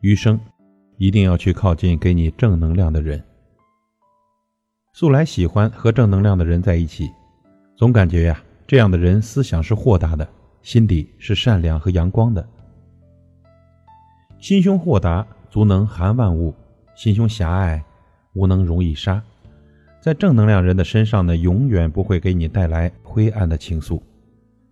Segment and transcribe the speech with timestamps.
[0.00, 0.38] 余生
[0.98, 3.22] 一定要去靠近给你正能量的人。
[4.92, 7.10] 素来喜欢和正能量的人在一起，
[7.76, 10.26] 总感觉呀，这样的人思想是豁达的，
[10.62, 12.46] 心底是善良和阳光的。
[14.38, 16.52] 心胸豁达，足能涵万物；
[16.94, 17.82] 心胸狭隘，
[18.34, 19.22] 无能容一沙。
[20.00, 24.00] 在正能量人的身上呢，永远不会给你带来灰暗的情愫，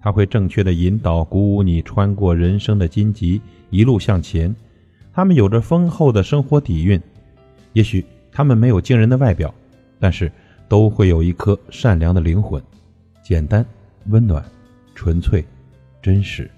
[0.00, 4.54] 他会正确的引导、鼓舞你穿过人生的荆棘，一路向前。
[5.14, 7.00] 他们有着丰厚的生活底蕴，
[7.72, 9.54] 也许他们没有惊人的外表，
[10.00, 10.30] 但是
[10.68, 12.60] 都会有一颗善良的灵魂，
[13.22, 13.64] 简单、
[14.06, 14.44] 温暖、
[14.94, 15.44] 纯粹、
[16.02, 16.50] 真实。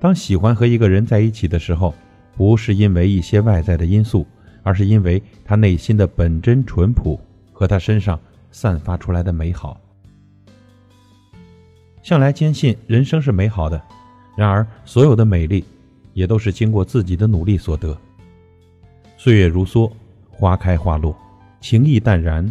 [0.00, 1.94] 当喜欢和一个人在一起的时候，
[2.36, 4.26] 不是因为一些外在的因素，
[4.62, 7.18] 而是因为他内心的本真淳朴。
[7.58, 9.80] 和他身上散发出来的美好，
[12.02, 13.80] 向来坚信人生是美好的。
[14.36, 15.64] 然而，所有的美丽
[16.16, 17.94] 也都是经过自己的努力所得。
[19.18, 19.92] 岁月如梭，
[20.30, 21.14] 花开花落，
[21.60, 22.50] 情意淡然，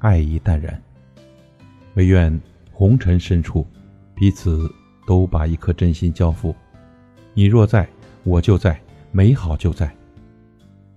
[0.00, 0.82] 爱意淡然。
[1.94, 2.40] 唯愿
[2.72, 3.64] 红尘深处，
[4.16, 4.68] 彼此
[5.06, 6.52] 都把一颗真心交付。
[7.34, 7.88] 你若在，
[8.24, 8.80] 我就在，
[9.12, 9.94] 美好就在。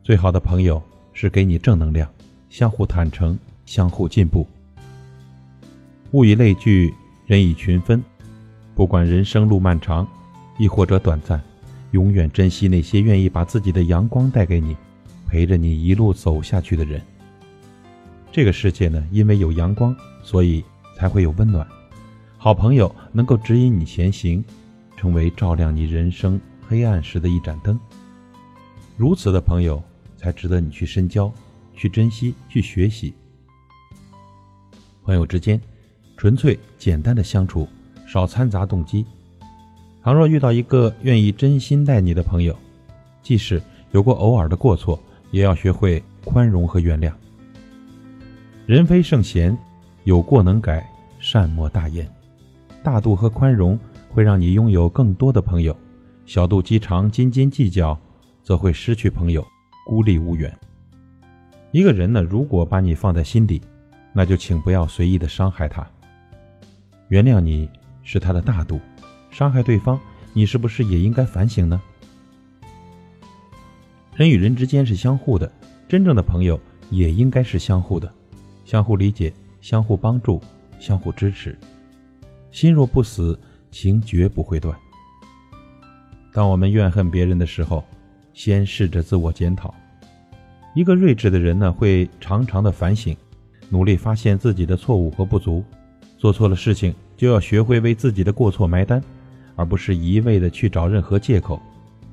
[0.01, 0.81] 最好的朋友
[1.13, 2.09] 是给你正能量。
[2.49, 4.47] 相互坦诚，相互进步。
[6.13, 6.91] 物以类聚，
[7.27, 8.03] 人以群分。
[8.73, 10.07] 不管人生路漫长，
[10.57, 11.39] 亦或者短暂，
[11.91, 14.75] 永远珍惜那些愿意把自己的阳光带给你，
[15.27, 17.01] 陪着你一路走下去的人。
[18.31, 20.63] 这个世界呢，因为有阳光，所以
[20.95, 21.67] 才会有温暖。
[22.37, 24.43] 好朋友能够指引你前行，
[24.95, 27.79] 成为照亮你人生黑暗时的一盏灯。
[28.95, 29.81] 如此的朋友，
[30.15, 31.31] 才值得你去深交。
[31.79, 33.13] 去珍惜，去学习。
[35.03, 35.61] 朋友之间，
[36.17, 37.67] 纯粹简单的相处，
[38.07, 39.05] 少掺杂动机。
[40.07, 42.55] 倘若遇到一个愿意真心待你的朋友，
[43.21, 44.97] 即使有过偶尔的过错，
[45.31, 47.11] 也要学会宽容和原谅。
[48.65, 49.57] 人非圣贤，
[50.05, 50.89] 有过能改，
[51.19, 52.09] 善莫大焉。
[52.81, 53.77] 大度和宽容
[54.09, 55.75] 会让你拥有更多的朋友，
[56.25, 57.99] 小肚鸡肠、斤斤计较，
[58.41, 59.45] 则会失去朋友，
[59.85, 60.49] 孤立无援。
[61.71, 63.61] 一个人呢，如果把你放在心底，
[64.13, 65.85] 那就请不要随意的伤害他。
[67.09, 67.69] 原谅你
[68.03, 68.79] 是他的大度，
[69.29, 69.99] 伤害对方，
[70.33, 71.81] 你是不是也应该反省呢？
[74.15, 75.51] 人与人之间是相互的，
[75.87, 78.11] 真正的朋友也应该是相互的，
[78.65, 80.41] 相互理解，相互帮助，
[80.79, 81.57] 相互支持。
[82.51, 83.39] 心若不死，
[83.69, 84.75] 情绝不会断。
[86.33, 87.83] 当我们怨恨别人的时候，
[88.33, 89.73] 先试着自我检讨。
[90.73, 93.15] 一个睿智的人呢，会常常的反省，
[93.69, 95.63] 努力发现自己的错误和不足。
[96.17, 99.03] 做错了事情，就要学会为自己的过错埋单，
[99.57, 101.61] 而不是一味的去找任何借口。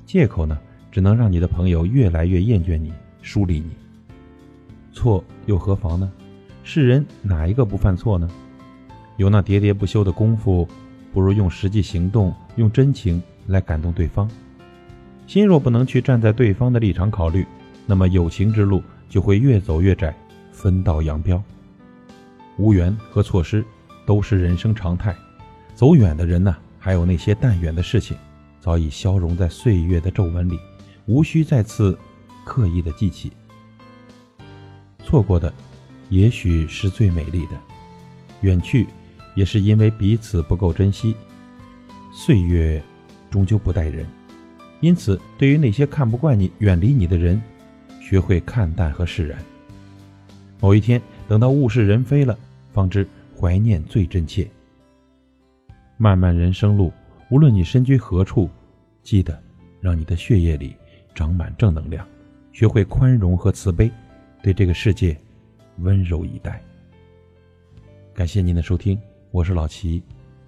[0.05, 0.59] 借口呢，
[0.91, 3.71] 只能让你的朋友越来越厌倦你，疏离你。
[4.93, 6.10] 错又何妨呢？
[6.65, 8.28] 世人哪一个不犯错呢？
[9.16, 10.66] 有那喋喋不休的功夫，
[11.12, 14.28] 不如用实际行动，用真情来感动对方。
[15.26, 17.47] 心若不能去站在对方的立场考虑。
[17.87, 20.15] 那么友情之路就会越走越窄，
[20.50, 21.43] 分道扬镳。
[22.56, 23.62] 无缘和错失
[24.06, 25.15] 都是人生常态。
[25.75, 28.14] 走远的人呢，还有那些淡远的事情，
[28.60, 30.60] 早已消融在岁月的皱纹里，
[31.06, 31.98] 无需再次
[32.44, 33.32] 刻意的记起。
[35.02, 35.50] 错过的，
[36.10, 37.56] 也许是最美丽的；
[38.42, 38.86] 远去，
[39.34, 41.16] 也是因为彼此不够珍惜。
[42.12, 42.82] 岁月
[43.30, 44.06] 终究不待人，
[44.80, 47.40] 因此，对于那些看不惯你、远离你的人，
[47.98, 49.42] 学会看淡和释然。
[50.60, 52.38] 某一天，等到物是人非了，
[52.74, 53.08] 方知
[53.40, 54.46] 怀念最真切。
[55.97, 56.93] 漫漫人生路，
[57.31, 58.50] 无论你身居何处，
[59.03, 59.41] 记得
[59.81, 60.77] 让你的血液里
[61.15, 62.06] 长满正能量，
[62.53, 63.91] 学会宽容和慈悲，
[64.43, 65.16] 对这个世界
[65.78, 66.60] 温柔以待。
[68.12, 69.00] 感谢您的收听，
[69.31, 70.03] 我是老齐，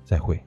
[0.05, 0.46] 再会。